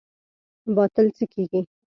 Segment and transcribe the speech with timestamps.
[0.75, 1.61] باطل څه کیږي؟